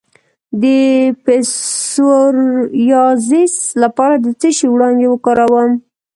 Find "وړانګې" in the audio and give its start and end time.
4.69-5.07